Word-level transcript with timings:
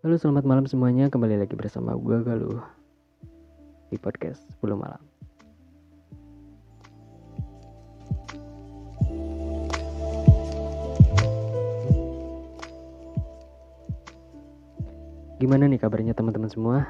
Halo 0.00 0.16
selamat 0.16 0.48
malam 0.48 0.64
semuanya. 0.64 1.12
Kembali 1.12 1.36
lagi 1.36 1.52
bersama 1.52 1.92
gue 1.92 2.24
Galuh 2.24 2.64
Di 3.92 4.00
podcast 4.00 4.40
10 4.56 4.72
malam. 4.72 4.96
Gimana 15.36 15.68
nih 15.68 15.76
kabarnya 15.76 16.16
teman-teman 16.16 16.48
semua? 16.48 16.88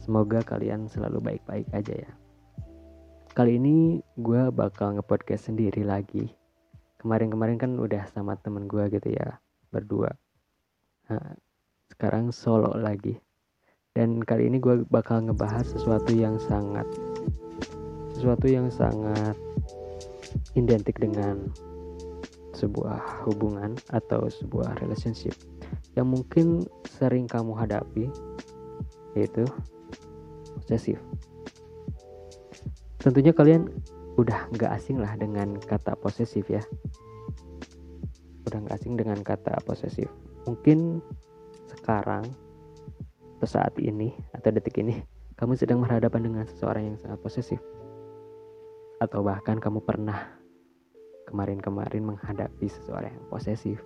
Semoga 0.00 0.40
kalian 0.40 0.88
selalu 0.88 1.20
baik-baik 1.20 1.68
aja 1.76 2.08
ya. 2.08 2.10
Kali 3.36 3.60
ini 3.60 4.00
gue 4.16 4.48
bakal 4.48 4.96
ngepodcast 4.96 5.52
sendiri 5.52 5.84
lagi. 5.84 6.32
Kemarin-kemarin 6.96 7.60
kan 7.60 7.76
udah 7.76 8.08
sama 8.08 8.40
temen 8.40 8.64
gue 8.64 8.88
gitu 8.88 9.12
ya 9.12 9.36
Berdua. 9.68 10.08
Nah, 11.12 11.49
sekarang 12.00 12.32
solo 12.32 12.72
lagi. 12.80 13.12
Dan 13.92 14.24
kali 14.24 14.48
ini 14.48 14.56
gue 14.56 14.88
bakal 14.88 15.28
ngebahas 15.28 15.68
sesuatu 15.68 16.16
yang 16.16 16.40
sangat 16.40 16.88
sesuatu 18.16 18.48
yang 18.48 18.72
sangat 18.72 19.36
identik 20.56 20.96
dengan 20.96 21.52
sebuah 22.56 23.28
hubungan 23.28 23.76
atau 23.92 24.32
sebuah 24.32 24.80
relationship 24.80 25.36
yang 25.92 26.08
mungkin 26.08 26.64
sering 26.88 27.28
kamu 27.28 27.52
hadapi 27.52 28.08
yaitu 29.16 29.44
posesif 30.56 31.00
tentunya 33.00 33.32
kalian 33.32 33.72
udah 34.20 34.52
nggak 34.52 34.76
asing 34.76 35.00
lah 35.00 35.16
dengan 35.16 35.56
kata 35.56 35.96
posesif 35.96 36.44
ya. 36.52 36.60
Udah 38.44 38.58
nggak 38.60 38.76
asing 38.76 39.00
dengan 39.00 39.24
kata 39.24 39.56
posesif. 39.64 40.12
Mungkin 40.44 41.00
sekarang 41.90 42.22
atau 43.42 43.50
saat 43.50 43.74
ini 43.82 44.14
atau 44.30 44.54
detik 44.54 44.78
ini 44.78 45.02
kamu 45.34 45.58
sedang 45.58 45.82
berhadapan 45.82 46.22
dengan 46.22 46.44
seseorang 46.46 46.86
yang 46.86 46.96
sangat 47.02 47.18
posesif. 47.18 47.58
Atau 49.02 49.26
bahkan 49.26 49.58
kamu 49.58 49.82
pernah 49.82 50.38
kemarin-kemarin 51.26 52.14
menghadapi 52.14 52.70
seseorang 52.70 53.10
yang 53.10 53.26
posesif. 53.26 53.82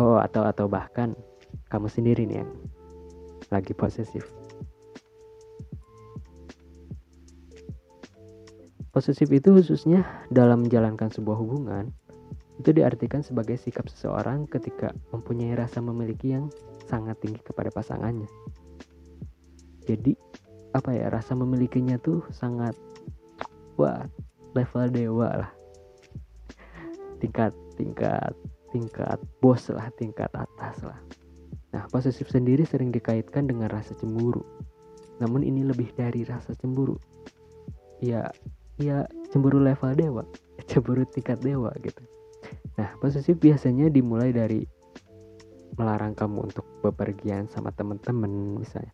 Oh 0.00 0.16
atau 0.16 0.48
atau 0.48 0.64
bahkan 0.72 1.12
kamu 1.68 1.92
sendiri 1.92 2.24
nih 2.24 2.40
yang 2.40 2.52
lagi 3.52 3.76
posesif. 3.76 4.24
Posesif 8.88 9.28
itu 9.28 9.52
khususnya 9.52 10.24
dalam 10.32 10.64
menjalankan 10.64 11.12
sebuah 11.12 11.36
hubungan 11.36 11.92
itu 12.56 12.72
diartikan 12.72 13.20
sebagai 13.20 13.60
sikap 13.60 13.84
seseorang 13.92 14.48
ketika 14.48 14.92
mempunyai 15.12 15.52
rasa 15.52 15.84
memiliki 15.84 16.32
yang 16.32 16.48
sangat 16.88 17.20
tinggi 17.20 17.40
kepada 17.44 17.68
pasangannya. 17.68 18.28
Jadi 19.84 20.16
apa 20.72 20.92
ya 20.92 21.12
rasa 21.12 21.36
memilikinya 21.36 22.00
tuh 22.00 22.24
sangat 22.32 22.72
wah 23.76 24.08
level 24.56 24.88
dewa 24.88 25.28
lah. 25.44 25.50
Tingkat 27.20 27.52
tingkat 27.76 28.32
tingkat 28.72 29.20
bos 29.44 29.68
lah, 29.68 29.92
tingkat 30.00 30.28
atas 30.32 30.80
lah. 30.84 31.00
Nah, 31.76 31.84
posesif 31.92 32.32
sendiri 32.32 32.64
sering 32.64 32.88
dikaitkan 32.88 33.48
dengan 33.48 33.68
rasa 33.68 33.92
cemburu. 34.00 34.40
Namun 35.20 35.44
ini 35.44 35.64
lebih 35.64 35.92
dari 35.92 36.24
rasa 36.24 36.56
cemburu. 36.56 36.96
Ya, 38.00 38.32
ya 38.80 39.04
cemburu 39.32 39.60
level 39.60 39.92
dewa, 39.96 40.24
cemburu 40.68 41.04
tingkat 41.08 41.40
dewa 41.40 41.72
gitu 41.84 42.04
Nah, 42.76 42.92
posesif 43.00 43.40
biasanya 43.40 43.88
dimulai 43.88 44.36
dari 44.36 44.64
melarang 45.76 46.16
kamu 46.16 46.52
untuk 46.52 46.64
bepergian 46.80 47.48
sama 47.52 47.72
teman-teman 47.72 48.60
misalnya 48.60 48.92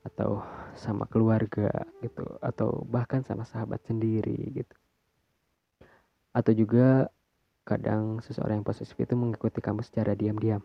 atau 0.00 0.40
sama 0.74 1.04
keluarga 1.06 1.68
gitu 2.00 2.24
atau 2.40 2.86
bahkan 2.88 3.20
sama 3.22 3.44
sahabat 3.44 3.82
sendiri 3.84 4.54
gitu. 4.54 4.76
Atau 6.32 6.54
juga 6.54 7.10
kadang 7.66 8.22
seseorang 8.24 8.62
yang 8.62 8.66
posesif 8.66 8.96
itu 8.96 9.14
mengikuti 9.14 9.60
kamu 9.60 9.84
secara 9.84 10.16
diam-diam. 10.16 10.64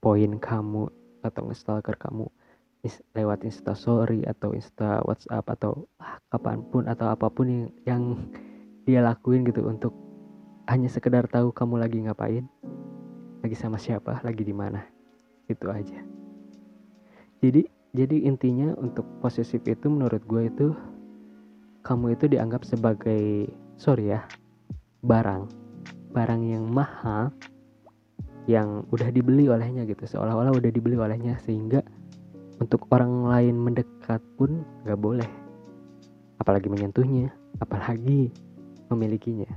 Poin 0.00 0.32
kamu 0.40 0.88
atau 1.24 1.42
nge-stalker 1.48 1.96
kamu 1.96 2.28
lewat 3.16 3.48
Insta 3.48 3.72
Story 3.72 4.28
atau 4.28 4.52
Insta 4.52 5.00
WhatsApp 5.08 5.48
atau 5.56 5.88
ah, 5.96 6.20
kapan 6.28 6.60
pun 6.68 6.84
atau 6.84 7.08
apa 7.08 7.32
pun 7.32 7.48
yang, 7.48 7.64
yang 7.88 8.02
dia 8.84 9.00
lakuin 9.00 9.48
gitu 9.48 9.64
untuk 9.64 9.96
hanya 10.68 10.88
sekedar 10.88 11.28
tahu 11.28 11.52
kamu 11.52 11.80
lagi 11.80 11.98
ngapain, 12.00 12.48
lagi 13.44 13.56
sama 13.56 13.76
siapa, 13.76 14.20
lagi 14.24 14.42
di 14.44 14.54
mana. 14.56 14.80
Itu 15.48 15.68
aja. 15.68 16.00
Jadi 17.44 17.68
jadi 17.94 18.26
intinya 18.26 18.74
untuk 18.80 19.06
posesif 19.22 19.62
itu 19.70 19.86
menurut 19.86 20.24
gue 20.26 20.50
itu 20.50 20.74
kamu 21.86 22.18
itu 22.18 22.26
dianggap 22.26 22.66
sebagai 22.66 23.46
sorry 23.78 24.16
ya 24.16 24.26
barang 25.06 25.46
barang 26.10 26.42
yang 26.42 26.66
mahal 26.66 27.30
yang 28.50 28.82
udah 28.90 29.08
dibeli 29.14 29.46
olehnya 29.46 29.86
gitu 29.86 30.04
seolah-olah 30.10 30.52
udah 30.56 30.70
dibeli 30.74 30.98
olehnya 30.98 31.38
sehingga 31.44 31.86
untuk 32.58 32.88
orang 32.90 33.28
lain 33.30 33.56
mendekat 33.60 34.20
pun 34.34 34.66
gak 34.88 34.98
boleh 34.98 35.28
apalagi 36.42 36.66
menyentuhnya 36.66 37.30
apalagi 37.62 38.34
memilikinya 38.90 39.48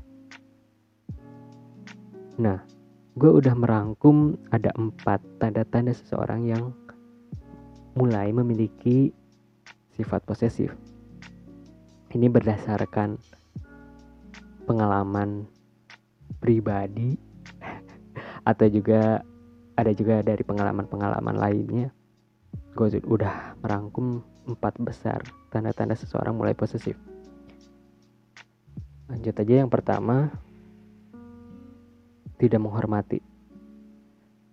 Nah, 2.38 2.62
gue 3.18 3.32
udah 3.34 3.58
merangkum 3.58 4.38
ada 4.54 4.70
empat 4.78 5.26
tanda-tanda 5.42 5.90
seseorang 5.90 6.46
yang 6.46 6.70
mulai 7.98 8.30
memiliki 8.30 9.10
sifat 9.98 10.22
posesif. 10.22 10.70
Ini 12.14 12.30
berdasarkan 12.30 13.18
pengalaman 14.70 15.50
pribadi 16.38 17.18
atau 18.50 18.70
juga 18.70 19.26
ada 19.74 19.92
juga 19.98 20.22
dari 20.22 20.46
pengalaman-pengalaman 20.46 21.42
lainnya. 21.42 21.90
Gue 22.78 22.94
udah 23.02 23.58
merangkum 23.66 24.22
empat 24.46 24.78
besar 24.78 25.26
tanda-tanda 25.50 25.98
seseorang 25.98 26.38
mulai 26.38 26.54
posesif. 26.54 26.94
Lanjut 29.10 29.34
aja 29.34 29.54
yang 29.66 29.74
pertama, 29.74 30.30
tidak 32.38 32.62
menghormati. 32.62 33.20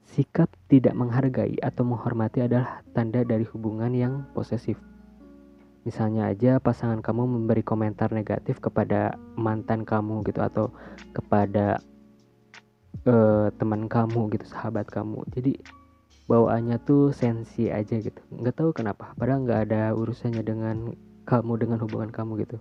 Sikap 0.05 0.53
tidak 0.69 0.97
menghargai 0.97 1.57
atau 1.61 1.85
menghormati 1.85 2.45
adalah 2.45 2.85
tanda 2.93 3.25
dari 3.25 3.45
hubungan 3.49 3.93
yang 3.93 4.15
posesif. 4.33 4.77
Misalnya 5.85 6.33
aja 6.33 6.57
pasangan 6.61 7.05
kamu 7.05 7.29
memberi 7.29 7.61
komentar 7.61 8.09
negatif 8.09 8.57
kepada 8.57 9.21
mantan 9.37 9.85
kamu 9.85 10.25
gitu 10.25 10.41
atau 10.41 10.73
kepada 11.13 11.77
uh, 13.05 13.53
teman 13.61 13.85
kamu 13.85 14.33
gitu, 14.33 14.49
sahabat 14.49 14.89
kamu. 14.89 15.21
Jadi 15.37 15.61
bawaannya 16.25 16.81
tuh 16.89 17.13
sensi 17.13 17.69
aja 17.69 18.01
gitu. 18.01 18.21
Nggak 18.33 18.57
tahu 18.65 18.71
kenapa. 18.73 19.13
Padahal 19.19 19.45
nggak 19.45 19.61
ada 19.69 19.93
urusannya 19.93 20.41
dengan 20.41 20.97
kamu 21.29 21.53
dengan 21.61 21.79
hubungan 21.85 22.09
kamu 22.09 22.49
gitu. 22.49 22.57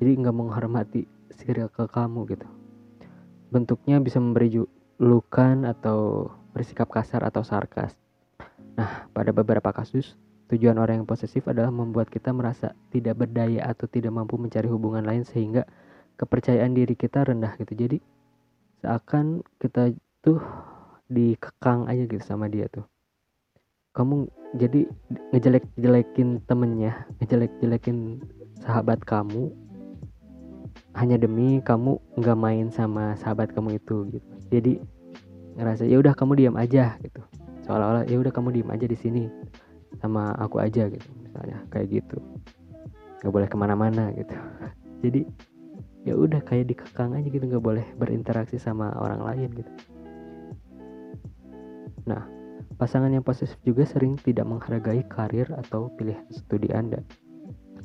Jadi 0.00 0.10
nggak 0.24 0.36
menghormati 0.36 1.04
circle 1.36 1.92
kamu 1.92 2.24
gitu 2.32 2.59
bentuknya 3.50 3.98
bisa 3.98 4.22
memberi 4.22 4.54
julukan 4.54 5.66
atau 5.66 6.30
bersikap 6.54 6.90
kasar 6.90 7.26
atau 7.26 7.42
sarkas. 7.42 7.94
Nah, 8.78 9.10
pada 9.10 9.34
beberapa 9.34 9.70
kasus, 9.74 10.16
tujuan 10.50 10.78
orang 10.78 11.02
yang 11.02 11.08
posesif 11.08 11.46
adalah 11.46 11.70
membuat 11.70 12.10
kita 12.10 12.34
merasa 12.34 12.74
tidak 12.90 13.26
berdaya 13.26 13.66
atau 13.66 13.86
tidak 13.86 14.14
mampu 14.14 14.38
mencari 14.38 14.66
hubungan 14.66 15.02
lain 15.06 15.22
sehingga 15.22 15.66
kepercayaan 16.18 16.74
diri 16.74 16.94
kita 16.98 17.26
rendah 17.26 17.54
gitu. 17.58 17.72
Jadi 17.74 17.98
seakan 18.80 19.44
kita 19.60 19.94
tuh 20.24 20.40
dikekang 21.10 21.90
aja 21.90 22.06
gitu 22.06 22.22
sama 22.22 22.46
dia 22.46 22.70
tuh. 22.70 22.86
Kamu 23.90 24.30
jadi 24.54 24.86
ngejelek-jelekin 25.34 26.46
temennya, 26.46 27.06
ngejelek-jelekin 27.18 28.22
sahabat 28.62 29.02
kamu 29.02 29.50
hanya 30.98 31.16
demi 31.20 31.62
kamu 31.62 31.98
nggak 32.18 32.38
main 32.38 32.66
sama 32.74 33.14
sahabat 33.18 33.54
kamu 33.54 33.78
itu 33.78 34.10
gitu. 34.10 34.30
Jadi 34.50 34.72
ngerasa 35.54 35.86
ya 35.86 36.02
udah 36.02 36.14
kamu 36.14 36.32
diam 36.40 36.56
aja 36.58 36.98
gitu. 37.04 37.22
Seolah-olah 37.66 38.08
ya 38.10 38.18
udah 38.18 38.32
kamu 38.34 38.48
diam 38.58 38.70
aja 38.74 38.86
di 38.90 38.98
sini 38.98 39.30
sama 40.02 40.34
aku 40.38 40.58
aja 40.58 40.90
gitu 40.90 41.08
misalnya 41.22 41.62
kayak 41.70 42.02
gitu. 42.02 42.18
Nggak 43.22 43.32
boleh 43.32 43.48
ke 43.48 43.56
mana-mana 43.56 44.10
gitu. 44.18 44.34
Jadi 45.06 45.22
ya 46.02 46.16
udah 46.16 46.40
kayak 46.42 46.72
dikekang 46.72 47.14
aja 47.14 47.28
gitu 47.28 47.44
nggak 47.44 47.62
boleh 47.62 47.86
berinteraksi 47.94 48.58
sama 48.58 48.90
orang 48.98 49.22
lain 49.22 49.48
gitu. 49.54 49.72
Nah 52.08 52.26
pasangan 52.80 53.12
yang 53.12 53.22
posesif 53.22 53.60
juga 53.62 53.84
sering 53.84 54.16
tidak 54.18 54.48
menghargai 54.48 55.04
karir 55.06 55.46
atau 55.52 55.92
pilihan 56.00 56.24
studi 56.32 56.72
anda 56.72 57.04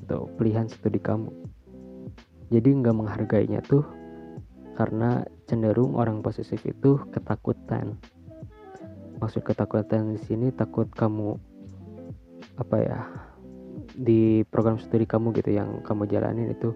atau 0.06 0.32
pilihan 0.40 0.72
studi 0.72 1.04
kamu 1.04 1.28
jadi 2.54 2.70
nggak 2.70 2.96
menghargainya 2.96 3.62
tuh 3.66 3.86
karena 4.76 5.24
cenderung 5.48 5.96
orang 5.96 6.20
posesif 6.20 6.60
itu 6.68 7.00
ketakutan. 7.10 7.96
Maksud 9.24 9.42
ketakutan 9.48 10.14
di 10.14 10.20
sini 10.20 10.52
takut 10.52 10.92
kamu 10.92 11.40
apa 12.60 12.78
ya 12.84 13.02
di 13.96 14.44
program 14.52 14.76
studi 14.78 15.08
kamu 15.08 15.32
gitu 15.40 15.56
yang 15.56 15.80
kamu 15.88 16.08
jalanin 16.12 16.52
itu 16.52 16.76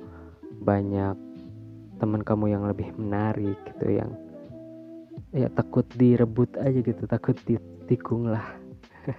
banyak 0.63 1.15
teman 1.99 2.23
kamu 2.23 2.55
yang 2.55 2.63
lebih 2.63 2.95
menarik 2.95 3.59
gitu 3.67 3.91
yang 3.91 4.11
ya 5.35 5.51
takut 5.51 5.83
direbut 5.99 6.55
aja 6.55 6.79
gitu 6.79 7.03
takut 7.05 7.35
ditikung 7.43 8.31
lah. 8.31 8.47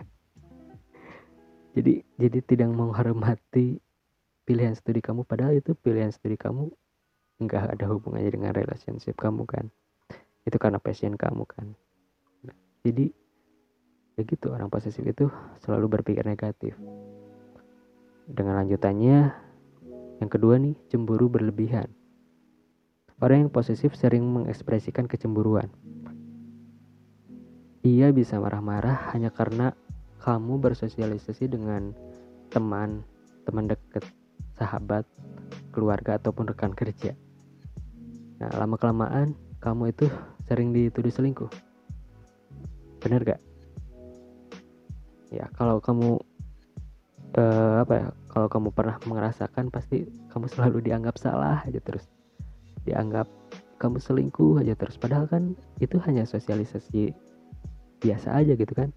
Jadi 1.77 2.03
jadi 2.19 2.39
tidak 2.43 2.75
menghormati 2.75 3.79
pilihan 4.51 4.75
studi 4.75 4.99
kamu 4.99 5.23
padahal 5.23 5.55
itu 5.55 5.79
pilihan 5.79 6.11
studi 6.11 6.35
kamu 6.35 6.67
nggak 7.39 7.79
ada 7.79 7.87
hubungannya 7.87 8.35
dengan 8.35 8.51
relationship 8.51 9.15
kamu 9.15 9.47
kan 9.47 9.71
itu 10.43 10.59
karena 10.59 10.83
passion 10.83 11.15
kamu 11.15 11.47
kan 11.47 11.71
nah, 12.43 12.57
jadi 12.83 13.15
ya 14.19 14.27
gitu 14.27 14.51
orang 14.51 14.67
posesif 14.67 15.07
itu 15.07 15.31
selalu 15.63 16.03
berpikir 16.03 16.27
negatif 16.27 16.75
dengan 18.31 18.63
lanjutannya, 18.63 19.35
yang 20.23 20.31
kedua 20.31 20.55
nih, 20.63 20.79
cemburu 20.87 21.27
berlebihan. 21.27 21.91
Orang 23.21 23.47
yang 23.47 23.53
posesif 23.53 23.93
sering 23.99 24.25
mengekspresikan 24.25 25.11
kecemburuan. 25.11 25.69
Ia 27.83 28.15
bisa 28.15 28.39
marah-marah 28.39 29.13
hanya 29.13 29.35
karena 29.35 29.75
kamu 30.23 30.63
bersosialisasi 30.63 31.51
dengan 31.51 31.91
teman, 32.53 33.03
teman 33.45 33.67
dekat, 33.69 34.05
sahabat, 34.61 35.09
keluarga, 35.73 36.21
ataupun 36.21 36.53
rekan 36.53 36.77
kerja. 36.77 37.17
Nah, 38.45 38.53
lama-kelamaan 38.61 39.33
kamu 39.65 39.97
itu 39.97 40.05
sering 40.45 40.77
dituduh 40.77 41.09
selingkuh. 41.09 41.49
Bener 43.01 43.25
gak? 43.25 43.41
Ya, 45.33 45.49
kalau 45.57 45.81
kamu 45.81 46.21
uh, 47.39 47.77
apa 47.83 47.93
ya 47.95 48.07
kalau 48.31 48.49
kamu 48.51 48.69
pernah 48.75 48.97
merasakan 49.07 49.71
pasti 49.71 50.07
kamu 50.31 50.47
selalu 50.51 50.79
dianggap 50.91 51.19
salah 51.19 51.63
aja 51.67 51.79
terus 51.83 52.07
dianggap 52.87 53.27
kamu 53.79 53.99
selingkuh 53.99 54.61
aja 54.63 54.75
terus 54.75 54.99
padahal 54.99 55.27
kan 55.31 55.55
itu 55.79 55.97
hanya 56.05 56.27
sosialisasi 56.27 57.15
biasa 58.01 58.33
aja 58.41 58.57
gitu 58.57 58.73
kan 58.73 58.91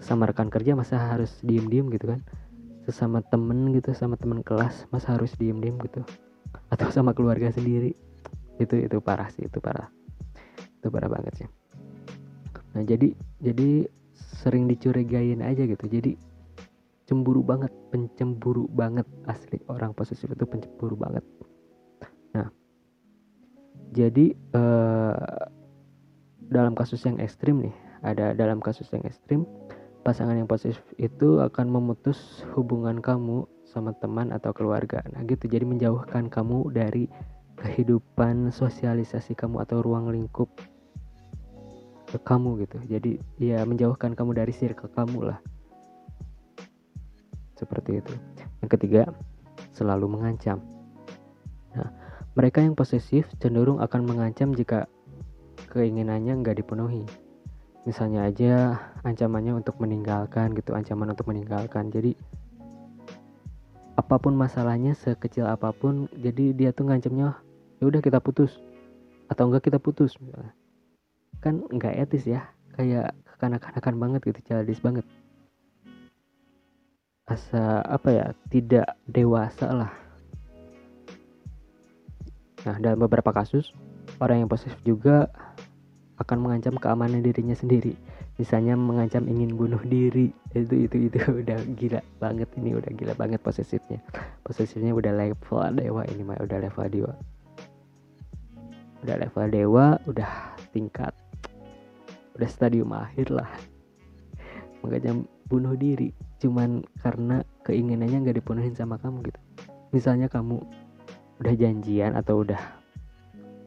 sesama 0.00 0.28
rekan 0.28 0.48
kerja 0.48 0.76
masa 0.76 0.96
harus 0.96 1.40
diem-diem 1.44 1.88
gitu 1.92 2.16
kan 2.16 2.20
sesama 2.86 3.18
temen 3.26 3.74
gitu 3.74 3.90
sama 3.90 4.14
temen 4.14 4.46
kelas 4.46 4.86
masa 4.94 5.18
harus 5.18 5.34
diem-diem 5.34 5.74
gitu. 5.82 6.06
Atau 6.70 6.88
sama 6.94 7.10
keluarga 7.10 7.50
sendiri. 7.50 7.92
Itu 8.62 8.78
itu 8.78 9.02
parah 9.02 9.26
sih 9.34 9.44
itu 9.50 9.58
parah. 9.58 9.90
Itu 10.80 10.88
parah 10.88 11.10
banget 11.10 11.44
sih. 11.44 11.48
Nah 12.78 12.86
jadi 12.86 13.10
jadi 13.42 13.90
sering 14.14 14.70
dicurigain 14.70 15.42
aja 15.42 15.66
gitu. 15.66 15.84
Jadi 15.90 16.14
cemburu 17.10 17.42
banget 17.42 17.74
pencemburu 17.90 18.70
banget 18.70 19.04
asli. 19.26 19.58
Orang 19.66 19.90
posesif 19.92 20.30
itu 20.30 20.46
pencemburu 20.46 20.94
banget. 20.94 21.26
Nah 22.38 22.46
jadi 23.90 24.30
eh, 24.32 25.42
dalam 26.46 26.78
kasus 26.78 27.02
yang 27.02 27.18
ekstrim 27.18 27.66
nih 27.66 27.74
ada 28.06 28.30
dalam 28.38 28.62
kasus 28.62 28.86
yang 28.94 29.02
ekstrim 29.02 29.42
pasangan 30.06 30.38
yang 30.38 30.46
posesif 30.46 30.78
itu 31.02 31.42
akan 31.42 31.66
memutus 31.66 32.46
hubungan 32.54 33.02
kamu 33.02 33.42
sama 33.66 33.90
teman 33.98 34.30
atau 34.30 34.54
keluarga 34.54 35.02
nah 35.10 35.26
gitu 35.26 35.50
jadi 35.50 35.66
menjauhkan 35.66 36.30
kamu 36.30 36.70
dari 36.70 37.10
kehidupan 37.58 38.54
sosialisasi 38.54 39.34
kamu 39.34 39.66
atau 39.66 39.82
ruang 39.82 40.14
lingkup 40.14 40.46
ke 42.06 42.22
kamu 42.22 42.62
gitu 42.62 42.78
jadi 42.86 43.18
ya 43.42 43.66
menjauhkan 43.66 44.14
kamu 44.14 44.38
dari 44.38 44.54
circle 44.54 44.86
kamu 44.94 45.34
lah 45.34 45.42
seperti 47.56 48.04
itu. 48.04 48.14
Yang 48.60 48.70
ketiga, 48.78 49.02
selalu 49.72 50.06
mengancam. 50.12 50.60
Nah, 51.72 51.88
mereka 52.36 52.60
yang 52.60 52.76
posesif 52.76 53.26
cenderung 53.40 53.80
akan 53.80 54.04
mengancam 54.04 54.52
jika 54.52 54.84
keinginannya 55.72 56.44
nggak 56.44 56.62
dipenuhi. 56.62 57.08
Misalnya 57.86 58.26
aja 58.26 58.82
ancamannya 59.06 59.62
untuk 59.62 59.78
meninggalkan 59.78 60.50
gitu, 60.58 60.74
ancaman 60.74 61.14
untuk 61.14 61.30
meninggalkan. 61.30 61.86
Jadi 61.94 62.18
apa 63.94 64.18
pun 64.18 64.34
masalahnya 64.34 64.92
sekecil 64.98 65.46
apa 65.46 65.70
pun, 65.70 66.10
jadi 66.18 66.50
dia 66.50 66.74
tuh 66.74 66.90
ngancamnya 66.90 67.38
ya 67.78 67.84
udah 67.86 68.02
kita 68.02 68.18
putus 68.18 68.58
atau 69.30 69.46
enggak 69.46 69.70
kita 69.70 69.78
putus. 69.78 70.18
Kan 71.38 71.62
nggak 71.70 71.94
etis 72.10 72.26
ya, 72.26 72.50
kayak 72.74 73.14
kekanak-kanakan 73.38 73.94
banget 74.02 74.20
gitu, 74.34 74.40
childish 74.50 74.82
banget. 74.82 75.06
Asa 77.30 77.86
apa 77.86 78.08
ya 78.10 78.26
tidak 78.50 78.98
dewasa 79.06 79.70
lah. 79.70 79.92
Nah 82.66 82.82
dalam 82.82 82.98
beberapa 82.98 83.30
kasus 83.30 83.70
orang 84.18 84.42
yang 84.42 84.50
posesif 84.50 84.78
juga 84.82 85.30
akan 86.16 86.38
mengancam 86.40 86.74
keamanan 86.80 87.20
dirinya 87.20 87.52
sendiri. 87.52 87.92
Misalnya 88.40 88.76
mengancam 88.76 89.28
ingin 89.28 89.56
bunuh 89.56 89.80
diri. 89.84 90.32
Itu 90.52 90.76
itu 90.76 91.08
itu. 91.08 91.18
Udah 91.44 91.60
gila 91.76 92.00
banget 92.20 92.48
ini 92.56 92.76
udah 92.76 92.92
gila 92.92 93.12
banget 93.16 93.40
posesifnya. 93.40 94.00
Posesifnya 94.44 94.96
udah 94.96 95.12
level 95.12 95.64
dewa 95.76 96.02
ini 96.08 96.22
mah 96.24 96.40
udah 96.40 96.58
level 96.60 96.86
dewa. 96.88 97.12
Udah 99.04 99.16
level 99.20 99.46
dewa 99.52 99.86
udah 100.08 100.30
tingkat 100.72 101.12
udah 102.36 102.48
stadium 102.48 102.92
akhir 102.96 103.32
lah. 103.32 103.48
Mengancam 104.80 105.28
bunuh 105.48 105.76
diri. 105.76 106.12
Cuman 106.40 106.84
karena 107.00 107.44
keinginannya 107.64 108.24
nggak 108.24 108.36
dipenuhin 108.40 108.76
sama 108.76 109.00
kamu 109.00 109.24
gitu. 109.32 109.40
Misalnya 109.92 110.28
kamu 110.28 110.60
udah 111.40 111.54
janjian 111.56 112.16
atau 112.16 112.40
udah 112.44 112.60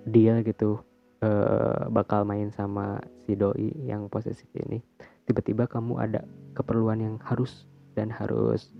deal 0.10 0.42
gitu 0.42 0.82
uh, 1.24 1.88
bakal 1.92 2.24
main 2.24 2.52
sama 2.52 3.00
si 3.26 3.36
doi 3.36 3.72
yang 3.86 4.08
posesif 4.08 4.48
ini 4.56 4.82
tiba-tiba 5.28 5.70
kamu 5.70 6.00
ada 6.00 6.22
keperluan 6.58 7.00
yang 7.00 7.16
harus 7.22 7.68
dan 7.94 8.10
harus 8.10 8.72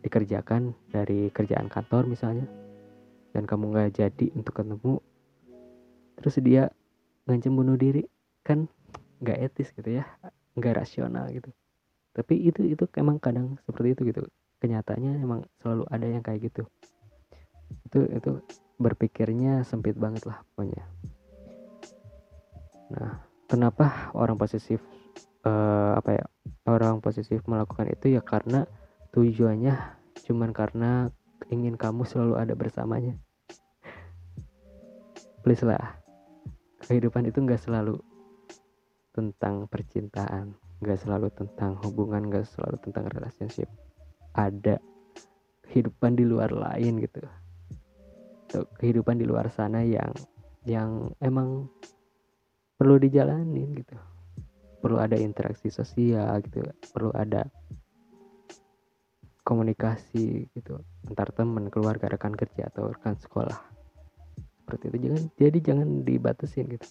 dikerjakan 0.00 0.72
dari 0.88 1.28
kerjaan 1.34 1.68
kantor 1.68 2.08
misalnya 2.08 2.48
dan 3.36 3.44
kamu 3.44 3.74
nggak 3.74 4.00
jadi 4.00 4.26
untuk 4.34 4.56
ketemu 4.56 4.98
terus 6.18 6.36
dia 6.40 6.72
ngancem 7.28 7.52
bunuh 7.52 7.76
diri 7.76 8.04
kan 8.42 8.66
nggak 9.20 9.38
etis 9.52 9.70
gitu 9.76 10.00
ya 10.00 10.04
nggak 10.56 10.82
rasional 10.82 11.28
gitu. 11.30 11.48
Tapi 12.10 12.34
itu 12.42 12.66
itu 12.66 12.84
emang 12.98 13.22
kadang 13.22 13.54
seperti 13.64 13.94
itu 13.94 14.02
gitu. 14.10 14.22
Kenyataannya 14.60 15.22
emang 15.22 15.40
selalu 15.62 15.84
ada 15.88 16.06
yang 16.10 16.22
kayak 16.24 16.50
gitu. 16.50 16.66
Itu 17.86 18.04
itu 18.10 18.30
berpikirnya 18.80 19.62
sempit 19.62 19.94
banget 20.00 20.24
lah 20.24 20.40
pokoknya 20.56 20.88
nah 22.90 23.22
kenapa 23.46 24.10
orang 24.14 24.34
posesif 24.38 24.82
uh, 25.46 25.94
apa 25.98 26.10
ya 26.20 26.24
orang 26.68 27.02
posesif 27.02 27.42
melakukan 27.46 27.90
itu? 27.90 28.14
Ya 28.14 28.22
karena 28.22 28.66
tujuannya 29.14 29.74
cuman 30.26 30.50
karena 30.54 31.10
ingin 31.50 31.74
kamu 31.74 32.06
selalu 32.06 32.38
ada 32.38 32.54
bersamanya. 32.54 33.16
Please 35.40 35.64
lah 35.64 35.96
kehidupan 36.84 37.24
itu 37.30 37.40
nggak 37.40 37.62
selalu 37.62 37.96
tentang 39.14 39.66
percintaan 39.70 40.54
nggak 40.80 40.96
selalu 40.96 41.28
tentang 41.36 41.76
hubungan 41.84 42.24
nggak 42.28 42.46
selalu 42.48 42.76
tentang 42.80 43.08
relationship. 43.12 43.68
Ada 44.32 44.80
kehidupan 45.68 46.16
di 46.16 46.24
luar 46.24 46.50
lain 46.50 47.00
gitu. 47.04 47.20
Kehidupan 48.80 49.20
di 49.20 49.28
luar 49.28 49.46
sana 49.52 49.84
yang 49.84 50.10
yang 50.66 51.12
emang 51.22 51.70
perlu 52.80 52.96
dijalanin 52.96 53.76
gitu. 53.76 53.92
Perlu 54.80 54.96
ada 54.96 55.20
interaksi 55.20 55.68
sosial 55.68 56.40
gitu 56.40 56.64
perlu 56.96 57.12
ada 57.12 57.44
komunikasi 59.44 60.48
gitu 60.56 60.80
antar 61.04 61.28
teman 61.36 61.68
keluarga 61.68 62.08
rekan 62.08 62.32
kerja 62.32 62.72
atau 62.72 62.88
rekan 62.88 63.20
sekolah. 63.20 63.60
Seperti 64.64 64.88
itu. 64.88 64.96
Jangan 65.04 65.22
jadi 65.36 65.58
jangan 65.60 65.88
dibatasin 66.08 66.72
gitu. 66.72 66.88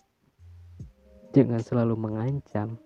Jangan 1.33 1.61
selalu 1.65 1.97
mengancam. 1.97 2.77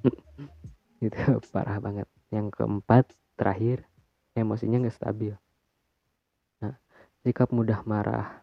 Itu 1.04 1.44
parah 1.52 1.76
banget. 1.76 2.08
Yang 2.32 2.56
keempat 2.56 3.04
terakhir 3.36 3.84
emosinya 4.32 4.80
nggak 4.80 4.96
stabil. 4.96 5.36
Nah 6.64 6.80
sikap 7.20 7.52
mudah 7.52 7.84
marah 7.84 8.40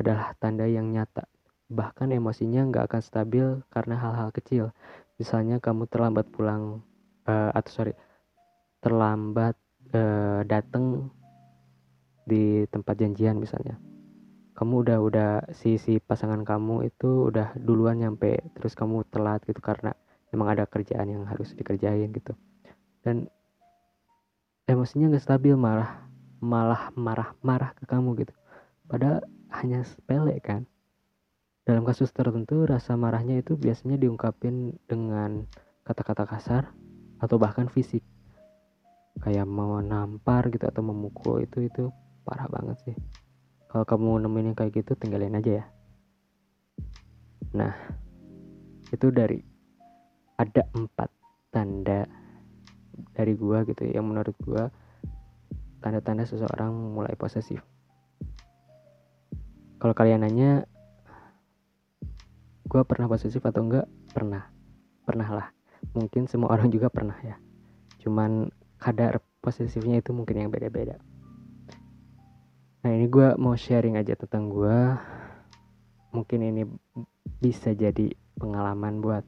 adalah 0.00 0.32
tanda 0.40 0.64
yang 0.64 0.92
nyata 0.92 1.28
bahkan 1.66 2.14
emosinya 2.14 2.62
nggak 2.70 2.86
akan 2.90 3.02
stabil 3.02 3.46
karena 3.74 3.98
hal-hal 3.98 4.30
kecil. 4.30 4.70
Misalnya 5.18 5.58
kamu 5.58 5.90
terlambat 5.90 6.30
pulang 6.30 6.82
uh, 7.26 7.50
atau 7.50 7.70
sorry 7.70 7.92
terlambat 8.78 9.58
uh, 9.96 10.46
datang 10.46 11.10
di 12.26 12.66
tempat 12.70 12.94
janjian 12.98 13.38
misalnya. 13.38 13.78
Kamu 14.56 14.86
udah 14.86 14.98
udah 15.02 15.30
si 15.52 15.76
si 15.76 16.00
pasangan 16.00 16.40
kamu 16.46 16.88
itu 16.88 17.28
udah 17.28 17.52
duluan 17.60 18.00
nyampe 18.00 18.40
terus 18.56 18.72
kamu 18.72 19.04
telat 19.12 19.44
gitu 19.44 19.60
karena 19.60 19.92
emang 20.32 20.54
ada 20.56 20.64
kerjaan 20.64 21.10
yang 21.10 21.24
harus 21.26 21.52
dikerjain 21.52 22.08
gitu. 22.14 22.32
Dan 23.02 23.26
emosinya 24.70 25.12
nggak 25.12 25.24
stabil 25.24 25.54
marah 25.58 26.06
malah 26.40 26.94
marah-marah 26.94 27.74
ke 27.74 27.84
kamu 27.84 28.22
gitu. 28.22 28.34
Padahal 28.86 29.24
hanya 29.50 29.82
sepele 29.82 30.38
kan 30.38 30.68
dalam 31.66 31.82
kasus 31.82 32.14
tertentu 32.14 32.62
rasa 32.62 32.94
marahnya 32.94 33.42
itu 33.42 33.58
biasanya 33.58 33.98
diungkapin 33.98 34.78
dengan 34.86 35.50
kata-kata 35.82 36.22
kasar 36.22 36.70
atau 37.18 37.42
bahkan 37.42 37.66
fisik. 37.66 38.06
Kayak 39.18 39.50
mau 39.50 39.82
nampar 39.82 40.46
gitu 40.54 40.62
atau 40.62 40.86
memukul 40.86 41.42
itu 41.42 41.66
itu 41.66 41.90
parah 42.22 42.46
banget 42.46 42.78
sih. 42.86 42.96
Kalau 43.66 43.82
kamu 43.82 44.22
nemuin 44.22 44.54
yang 44.54 44.56
kayak 44.56 44.78
gitu 44.78 44.94
tinggalin 44.94 45.34
aja 45.34 45.52
ya. 45.58 45.64
Nah 47.50 47.74
itu 48.94 49.10
dari 49.10 49.42
ada 50.38 50.62
empat 50.70 51.10
tanda 51.50 52.06
dari 53.10 53.34
gua 53.34 53.66
gitu 53.66 53.90
ya, 53.90 53.98
yang 53.98 54.06
menurut 54.06 54.38
gua 54.38 54.70
tanda-tanda 55.82 56.22
seseorang 56.22 56.70
mulai 56.94 57.18
posesif. 57.18 57.58
Kalau 59.82 59.98
kalian 59.98 60.22
nanya 60.22 60.70
gua 62.66 62.82
pernah 62.82 63.06
posesif 63.06 63.42
atau 63.42 63.62
enggak? 63.62 63.86
Pernah. 64.12 64.50
Pernah 65.06 65.28
lah. 65.30 65.48
Mungkin 65.94 66.26
semua 66.26 66.50
orang 66.52 66.68
juga 66.68 66.90
pernah 66.90 67.16
ya. 67.22 67.38
Cuman 68.02 68.50
kadar 68.76 69.22
posesifnya 69.40 70.02
itu 70.02 70.10
mungkin 70.10 70.42
yang 70.42 70.50
beda-beda. 70.50 70.98
Nah 72.86 72.90
ini 72.94 73.10
gue 73.10 73.34
mau 73.34 73.58
sharing 73.58 73.98
aja 73.98 74.14
tentang 74.14 74.46
gue 74.46 74.78
mungkin 76.14 76.38
ini 76.38 76.62
bisa 77.42 77.74
jadi 77.74 78.14
pengalaman 78.38 79.02
buat 79.02 79.26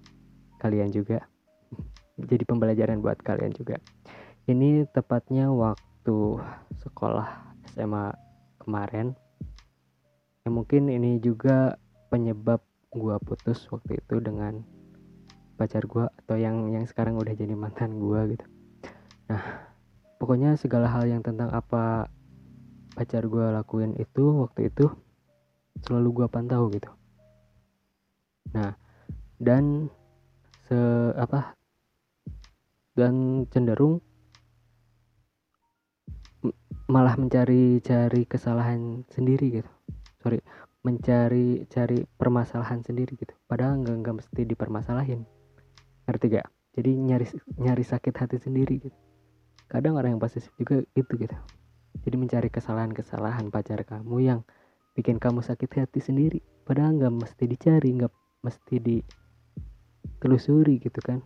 kalian 0.63 0.95
juga. 0.95 1.27
Jadi 2.19 2.43
pembelajaran 2.47 3.03
buat 3.03 3.19
kalian 3.19 3.55
juga. 3.55 3.83
Ini 4.47 4.87
tepatnya 4.91 5.51
waktu 5.51 6.39
sekolah 6.87 7.59
SMA 7.75 8.15
kemarin. 8.63 9.19
Ya 10.43 10.51
mungkin 10.55 10.89
ini 10.89 11.19
juga 11.19 11.77
penyebab 12.09 12.65
gue 12.89 13.17
putus 13.21 13.69
waktu 13.69 14.01
itu 14.01 14.17
dengan 14.25 14.65
pacar 15.61 15.85
gue 15.85 16.07
atau 16.25 16.37
yang 16.39 16.73
yang 16.73 16.87
sekarang 16.89 17.19
udah 17.21 17.35
jadi 17.37 17.53
mantan 17.53 18.01
gue 18.01 18.39
gitu. 18.39 18.47
Nah 19.29 19.43
pokoknya 20.17 20.57
segala 20.57 20.89
hal 20.89 21.05
yang 21.05 21.21
tentang 21.21 21.53
apa 21.53 22.09
pacar 22.97 23.27
gue 23.29 23.47
lakuin 23.53 23.93
itu 24.01 24.47
waktu 24.47 24.73
itu 24.73 24.89
selalu 25.85 26.25
gue 26.25 26.27
pantau 26.33 26.71
gitu. 26.73 26.89
Nah 28.57 28.73
dan 29.37 29.93
se 30.71 30.79
apa 31.19 31.53
dan 32.97 33.45
cenderung 33.53 34.01
malah 36.89 37.21
mencari-cari 37.21 38.25
kesalahan 38.25 39.05
sendiri 39.13 39.61
gitu. 39.61 39.71
Sorry 40.25 40.41
mencari 40.89 41.69
cari 41.69 42.01
permasalahan 42.17 42.81
sendiri 42.81 43.13
gitu. 43.21 43.37
Padahal 43.45 43.85
nggak 43.85 43.97
nggak 44.01 44.17
mesti 44.25 44.41
dipermasalahin. 44.49 45.29
Ngerti 46.09 46.25
gak 46.33 46.49
jadi 46.73 46.97
nyari 46.97 47.29
nyari 47.61 47.85
sakit 47.85 48.17
hati 48.17 48.41
sendiri 48.41 48.81
gitu. 48.81 48.97
Kadang 49.69 50.01
orang 50.01 50.17
yang 50.17 50.23
posesif 50.23 50.49
juga 50.57 50.81
itu 50.97 51.13
gitu. 51.21 51.37
Jadi 52.09 52.17
mencari 52.17 52.49
kesalahan-kesalahan 52.49 53.53
pacar 53.53 53.85
kamu 53.85 54.17
yang 54.25 54.41
bikin 54.97 55.21
kamu 55.21 55.45
sakit 55.45 55.85
hati 55.85 56.01
sendiri. 56.01 56.41
Padahal 56.65 56.97
nggak 56.97 57.13
mesti 57.13 57.45
dicari 57.45 57.93
nggak 57.93 58.09
mesti 58.41 58.81
ditelusuri 58.81 60.81
gitu 60.81 60.97
kan. 61.05 61.21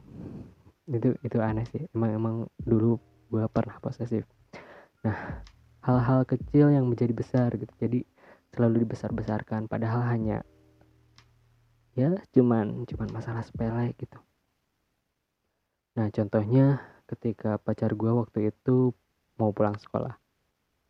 Itu 0.90 1.14
itu 1.22 1.38
aneh 1.38 1.62
sih. 1.70 1.86
Emang 1.94 2.10
emang 2.10 2.50
dulu 2.58 2.98
gua 3.30 3.46
pernah 3.46 3.78
posesif. 3.78 4.26
Nah 5.06 5.46
hal-hal 5.86 6.26
kecil 6.26 6.74
yang 6.74 6.90
menjadi 6.90 7.14
besar 7.14 7.54
gitu. 7.54 7.70
Jadi 7.78 8.02
selalu 8.52 8.84
dibesar-besarkan 8.86 9.66
padahal 9.66 10.04
hanya 10.06 10.44
ya 11.96 12.16
cuman 12.32 12.84
cuman 12.88 13.08
masalah 13.12 13.44
sepele 13.44 13.92
gitu 13.96 14.20
Nah 15.92 16.08
contohnya 16.08 16.80
ketika 17.04 17.60
pacar 17.60 17.92
gue 17.92 18.08
waktu 18.08 18.48
itu 18.48 18.96
mau 19.36 19.52
pulang 19.52 19.76
sekolah. 19.76 20.16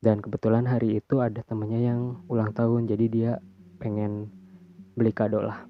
Dan 0.02 0.22
kebetulan 0.22 0.66
hari 0.66 0.98
itu 0.98 1.18
ada 1.18 1.42
temennya 1.42 1.94
yang 1.94 2.22
ulang 2.30 2.54
tahun 2.54 2.86
jadi 2.86 3.06
dia 3.10 3.32
pengen 3.82 4.30
beli 4.94 5.10
kado 5.10 5.42
lah. 5.42 5.66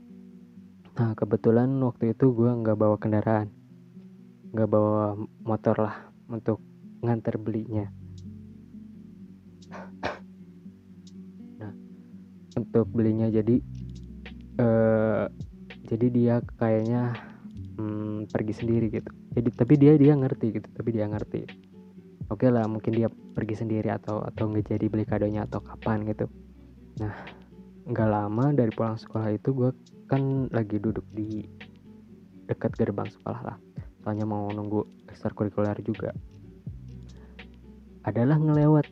Nah 1.01 1.17
kebetulan 1.17 1.73
waktu 1.81 2.13
itu 2.13 2.33
gue 2.33 2.51
nggak 2.61 2.77
bawa 2.77 2.97
kendaraan. 3.01 3.49
Nggak 4.53 4.69
bawa 4.69 5.17
motor 5.49 5.77
lah 5.81 5.97
untuk 6.29 6.61
nganter 7.01 7.41
belinya. 7.41 7.89
Untuk 12.57 12.89
belinya. 12.93 13.29
Jadi 13.29 13.61
uh, 14.61 15.27
jadi 15.89 16.07
dia 16.09 16.35
kayaknya 16.57 17.17
hmm, 17.77 18.31
pergi 18.33 18.55
sendiri 18.57 18.87
gitu. 18.93 19.11
Jadi 19.37 19.49
tapi 19.53 19.75
dia 19.77 19.93
dia 19.97 20.13
ngerti 20.17 20.47
gitu 20.61 20.69
tapi 20.73 20.91
dia 20.93 21.09
ngerti. 21.09 21.45
Oke 22.31 22.49
okay 22.49 22.51
lah 22.53 22.65
mungkin 22.65 22.97
dia 22.97 23.09
pergi 23.11 23.61
sendiri 23.61 23.93
atau 23.93 24.25
atau 24.25 24.49
nggak 24.49 24.73
jadi 24.73 24.87
beli 24.89 25.05
kadonya 25.05 25.45
atau 25.45 25.61
kapan 25.61 26.09
gitu. 26.09 26.29
Nah 27.01 27.13
nggak 27.83 28.09
lama 28.09 28.55
dari 28.55 28.71
pulang 28.71 28.95
sekolah 28.95 29.35
itu 29.35 29.51
gue 29.51 29.71
kan 30.07 30.47
lagi 30.55 30.79
duduk 30.79 31.03
di 31.13 31.45
dekat 32.47 32.73
gerbang 32.77 33.09
sekolah 33.11 33.41
lah. 33.43 33.57
Soalnya 34.03 34.27
mau 34.27 34.51
nunggu 34.51 35.09
ekstrakurikuler 35.11 35.79
juga. 35.85 36.11
Adalah 38.03 38.39
ngelewat. 38.39 38.87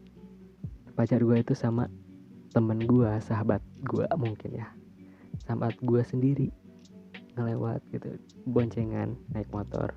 Pacar 0.95 1.23
gue 1.25 1.39
itu 1.41 1.57
sama 1.57 1.89
temen 2.51 2.83
gue 2.83 3.11
sahabat 3.23 3.63
gue 3.87 4.07
mungkin 4.19 4.51
ya. 4.59 4.69
Sahabat 5.47 5.79
gue 5.81 6.03
sendiri 6.03 6.49
ngelewat 7.39 7.81
gitu 7.95 8.19
boncengan 8.51 9.15
naik 9.31 9.49
motor. 9.55 9.95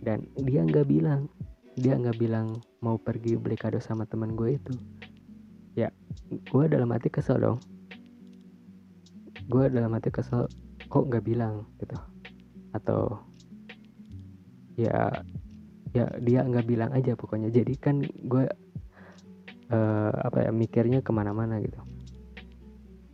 Dan 0.00 0.26
dia 0.34 0.66
nggak 0.66 0.86
bilang 0.90 1.30
dia 1.78 1.94
nggak 1.94 2.18
bilang 2.18 2.58
mau 2.82 2.98
pergi 2.98 3.38
beli 3.38 3.54
kado 3.54 3.78
sama 3.78 4.04
teman 4.04 4.34
gue 4.34 4.58
itu. 4.58 4.74
Ya 5.78 5.94
gue 6.28 6.64
dalam 6.66 6.90
hati 6.90 7.08
kesel 7.08 7.38
dong. 7.38 7.58
Gue 9.46 9.70
dalam 9.70 9.94
hati 9.94 10.10
kesel 10.10 10.50
kok 10.90 11.06
nggak 11.06 11.24
bilang 11.24 11.70
gitu? 11.78 11.96
Atau 12.74 13.22
ya 14.74 15.10
ya 15.94 16.06
dia 16.22 16.40
nggak 16.42 16.66
bilang 16.66 16.90
aja 16.90 17.14
pokoknya. 17.14 17.50
Jadi 17.50 17.74
kan 17.78 18.02
gue 18.02 18.44
uh, 19.70 20.12
apa 20.26 20.46
ya 20.46 20.50
mikirnya 20.50 21.00
ke 21.00 21.10
mana-mana 21.14 21.62
gitu. 21.62 21.78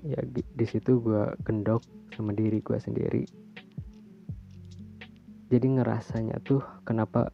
Ya 0.06 0.20
di 0.30 0.66
situ 0.66 1.02
gue 1.02 1.34
gendok 1.44 1.84
sama 2.16 2.32
diri 2.32 2.64
gue 2.64 2.78
sendiri. 2.80 3.24
Jadi 5.46 5.66
ngerasanya 5.78 6.42
tuh 6.42 6.62
kenapa 6.82 7.30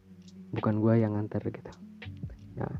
bukan 0.53 0.83
gue 0.83 0.93
yang 1.01 1.17
nganter 1.17 1.41
gitu. 1.49 1.71
Nah 2.59 2.73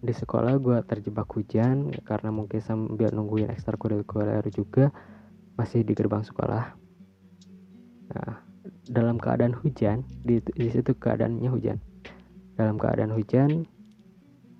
di 0.00 0.16
sekolah 0.16 0.56
gue 0.56 0.80
terjebak 0.88 1.28
hujan 1.28 1.92
karena 2.08 2.32
mungkin 2.32 2.64
sambil 2.64 3.12
nungguin 3.12 3.52
ekstrakurikuler 3.52 4.42
juga 4.48 4.88
masih 5.60 5.84
di 5.84 5.92
gerbang 5.92 6.24
sekolah. 6.24 6.72
Nah 8.10 8.32
dalam 8.90 9.20
keadaan 9.20 9.54
hujan 9.54 10.02
di, 10.24 10.40
di 10.40 10.68
situ 10.72 10.96
keadaannya 10.96 11.50
hujan. 11.52 11.78
Dalam 12.56 12.80
keadaan 12.80 13.12
hujan 13.14 13.68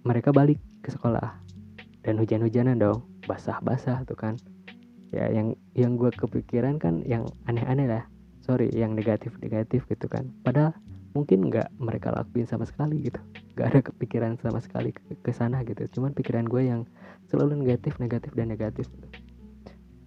mereka 0.04 0.32
balik 0.32 0.60
ke 0.80 0.92
sekolah. 0.92 1.36
Dan 2.00 2.16
hujan-hujanan 2.16 2.80
dong 2.80 3.04
basah-basah 3.28 4.08
tuh 4.08 4.16
kan. 4.16 4.34
Ya 5.10 5.28
yang 5.28 5.58
yang 5.76 5.98
gue 5.98 6.08
kepikiran 6.14 6.80
kan 6.80 7.04
yang 7.04 7.28
aneh-aneh 7.44 7.86
lah. 7.90 8.04
Sorry 8.40 8.72
yang 8.72 8.96
negatif-negatif 8.96 9.84
gitu 9.90 10.06
kan. 10.08 10.32
Padahal 10.40 10.72
mungkin 11.12 11.50
nggak 11.50 11.74
mereka 11.76 12.14
lakuin 12.14 12.48
sama 12.48 12.64
sekali 12.64 13.04
gitu. 13.10 13.20
Nggak 13.58 13.66
ada 13.66 13.80
kepikiran 13.92 14.32
sama 14.40 14.62
sekali 14.62 14.94
ke, 14.94 15.18
ke 15.20 15.32
sana 15.34 15.60
gitu. 15.66 15.84
Cuman 15.92 16.16
pikiran 16.16 16.48
gue 16.48 16.62
yang 16.64 16.88
selalu 17.28 17.60
negatif 17.60 18.00
negatif 18.00 18.32
dan 18.32 18.48
negatif. 18.48 18.88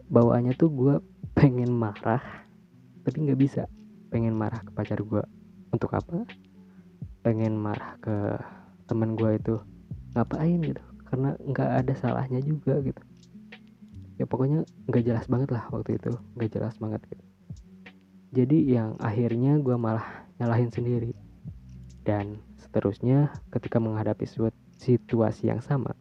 Bawaannya 0.09 0.57
tuh 0.57 0.73
gue 0.73 0.95
pengen 1.37 1.69
marah 1.69 2.23
tapi 3.03 3.27
nggak 3.27 3.39
bisa. 3.39 3.69
Pengen 4.09 4.33
marah 4.33 4.61
ke 4.63 4.71
pacar 4.73 4.97
gue 5.03 5.23
untuk 5.69 5.91
apa? 5.93 6.25
Pengen 7.21 7.59
marah 7.59 7.99
ke 8.01 8.15
temen 8.87 9.15
gue 9.15 9.39
itu 9.39 9.55
ngapain 10.13 10.59
gitu. 10.61 10.83
Karena 11.09 11.37
nggak 11.37 11.69
ada 11.85 11.93
salahnya 11.97 12.41
juga 12.41 12.81
gitu. 12.81 13.01
Ya 14.17 14.25
pokoknya 14.29 14.65
nggak 14.89 15.03
jelas 15.05 15.25
banget 15.29 15.49
lah 15.53 15.65
waktu 15.69 15.97
itu. 15.97 16.13
Nggak 16.37 16.51
jelas 16.57 16.75
banget 16.81 17.01
gitu. 17.09 17.23
Jadi 18.33 18.57
yang 18.73 18.97
akhirnya 18.97 19.61
gue 19.61 19.77
malah 19.77 20.25
nyalahin 20.41 20.73
sendiri. 20.73 21.13
Dan 22.01 22.41
seterusnya 22.57 23.29
ketika 23.53 23.77
menghadapi 23.77 24.25
situasi 24.81 25.53
yang 25.53 25.61
sama 25.61 25.93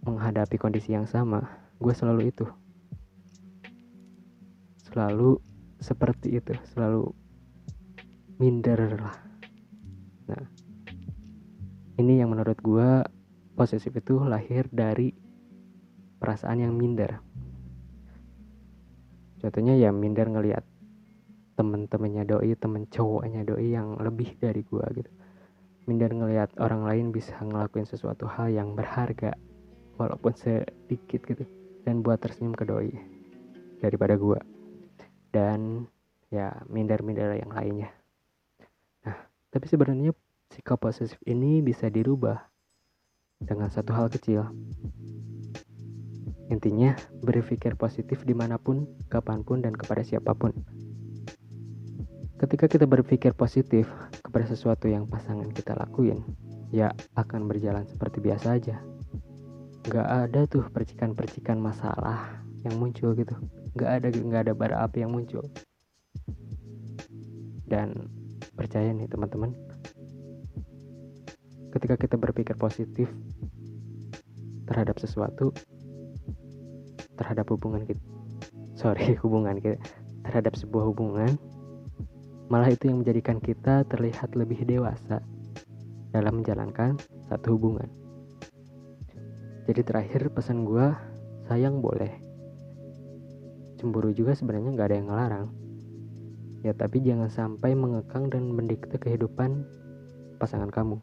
menghadapi 0.00 0.56
kondisi 0.56 0.96
yang 0.96 1.04
sama 1.04 1.44
gue 1.80 1.92
selalu 1.92 2.32
itu. 2.32 2.46
Selalu 4.90 5.38
seperti 5.80 6.40
itu. 6.40 6.56
Selalu 6.72 7.12
minder 8.40 8.80
lah. 8.96 9.16
Nah 10.28 10.44
ini 12.00 12.24
yang 12.24 12.32
menurut 12.32 12.56
gue 12.64 13.04
posesif 13.52 13.92
itu 13.92 14.24
lahir 14.24 14.64
dari 14.72 15.12
perasaan 16.16 16.64
yang 16.64 16.72
minder. 16.72 17.20
Contohnya 19.40 19.76
ya 19.76 19.92
minder 19.92 20.28
ngelihat 20.32 20.64
temen-temennya 21.60 22.24
doi 22.24 22.56
temen 22.56 22.88
cowoknya 22.88 23.44
doi 23.44 23.76
yang 23.76 24.00
lebih 24.00 24.32
dari 24.40 24.64
gue 24.64 24.84
gitu. 24.96 25.12
Minder 25.84 26.08
ngelihat 26.12 26.56
orang 26.56 26.88
lain 26.88 27.12
bisa 27.12 27.36
ngelakuin 27.40 27.84
sesuatu 27.84 28.24
hal 28.24 28.48
yang 28.48 28.72
berharga 28.72 29.36
walaupun 30.00 30.32
sedikit 30.32 31.20
gitu 31.28 31.44
dan 31.84 32.00
buat 32.00 32.20
tersenyum 32.20 32.56
ke 32.56 32.64
doi 32.64 32.92
daripada 33.84 34.16
gue 34.16 34.40
dan 35.36 35.84
ya 36.32 36.52
minder-minder 36.68 37.36
yang 37.36 37.52
lainnya. 37.52 37.92
Nah 39.04 39.16
tapi 39.52 39.68
sebenarnya 39.68 40.16
sikap 40.50 40.82
posesif 40.82 41.18
ini 41.30 41.62
bisa 41.62 41.86
dirubah 41.86 42.50
dengan 43.38 43.70
satu 43.70 43.94
hal 43.94 44.10
kecil. 44.10 44.50
Intinya 46.50 46.98
berpikir 47.22 47.78
positif 47.78 48.26
di 48.26 48.34
mana 48.34 48.58
pun 48.58 48.84
kapan 49.06 49.46
pun 49.46 49.62
dan 49.62 49.72
kepada 49.72 50.02
siapa 50.02 50.34
pun. 50.34 50.50
Ketika 52.42 52.66
kita 52.66 52.90
berpikir 52.90 53.36
positif 53.38 53.86
kepada 54.24 54.48
sesuatu 54.50 54.90
yang 54.90 55.06
pasangan 55.06 55.46
kita 55.54 55.78
lakuin 55.78 56.24
ya 56.74 56.90
akan 57.14 57.46
berjalan 57.46 57.86
seperti 57.86 58.18
biasa 58.18 58.58
aja. 58.58 58.82
Nggak 59.86 60.08
ada 60.08 60.40
tuh 60.50 60.66
percikan-percikan 60.74 61.62
masalah 61.62 62.42
yang 62.66 62.74
muncul 62.76 63.14
gitu. 63.14 63.38
Nggak 63.78 63.90
ada 64.02 64.08
nggak 64.10 64.42
ada 64.50 64.54
bara 64.56 64.76
api 64.82 65.06
yang 65.06 65.14
muncul. 65.14 65.46
Dan 67.70 68.10
percaya 68.58 68.90
nih 68.90 69.06
teman-teman 69.06 69.69
ketika 71.70 71.94
kita 71.98 72.16
berpikir 72.18 72.54
positif 72.58 73.10
terhadap 74.66 74.98
sesuatu 74.98 75.50
terhadap 77.18 77.46
hubungan 77.50 77.86
kita 77.86 78.02
sorry 78.78 79.14
hubungan 79.22 79.58
kita 79.58 79.78
terhadap 80.26 80.54
sebuah 80.54 80.90
hubungan 80.90 81.34
malah 82.50 82.74
itu 82.74 82.90
yang 82.90 83.06
menjadikan 83.06 83.38
kita 83.38 83.86
terlihat 83.86 84.34
lebih 84.34 84.66
dewasa 84.66 85.22
dalam 86.10 86.42
menjalankan 86.42 86.98
satu 87.30 87.54
hubungan. 87.54 87.86
Jadi 89.70 89.86
terakhir 89.86 90.34
pesan 90.34 90.66
gue 90.66 90.90
sayang 91.46 91.78
boleh. 91.78 92.10
Cemburu 93.78 94.10
juga 94.10 94.34
sebenarnya 94.34 94.74
nggak 94.74 94.88
ada 94.90 94.96
yang 94.98 95.08
ngelarang. 95.08 95.46
Ya 96.66 96.72
tapi 96.74 97.00
jangan 97.00 97.30
sampai 97.30 97.72
mengekang 97.78 98.28
dan 98.28 98.50
mendikte 98.50 98.98
kehidupan 98.98 99.64
pasangan 100.36 100.68
kamu 100.68 101.00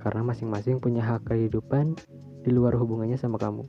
karena 0.00 0.24
masing-masing 0.24 0.80
punya 0.80 1.04
hak 1.04 1.28
kehidupan 1.28 1.96
di 2.44 2.50
luar 2.52 2.76
hubungannya 2.76 3.16
sama 3.16 3.40
kamu. 3.40 3.64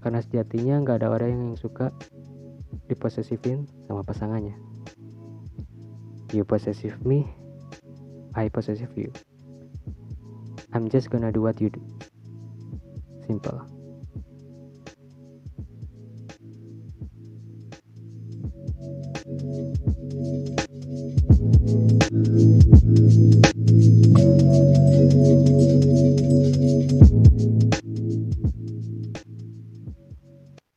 Karena 0.00 0.22
sejatinya 0.22 0.80
nggak 0.84 1.02
ada 1.02 1.08
orang 1.10 1.30
yang 1.32 1.54
suka 1.58 1.90
diposesifin 2.86 3.66
sama 3.88 4.06
pasangannya. 4.06 4.54
You 6.34 6.42
possessive 6.42 7.00
me 7.06 7.26
I 8.36 8.52
possessive 8.52 8.92
you. 8.94 9.10
I'm 10.72 10.92
just 10.92 11.08
gonna 11.08 11.32
do 11.32 11.40
what 11.40 11.60
you 11.60 11.72
do. 11.72 11.80
Simple 13.24 13.75